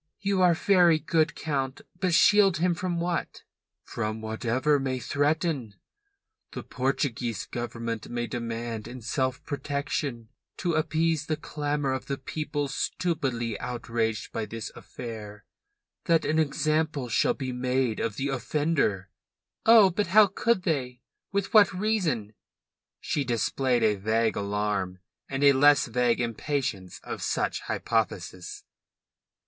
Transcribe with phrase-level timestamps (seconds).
[0.21, 1.81] "You are very good, Count.
[1.99, 3.43] But shield him from what?"
[3.83, 5.75] "From whatever may threaten.
[6.53, 12.67] The Portuguese Government may demand in self protection, to appease the clamour of the people
[12.67, 15.45] stupidly outraged by this affair,
[16.05, 19.11] that an example shall be made of the offender."
[19.67, 21.03] "Oh, but how could they?
[21.31, 22.33] With what reason?"
[23.01, 24.97] She displayed a vague alarm,
[25.29, 28.63] and a less vague impatience of such hypotheses.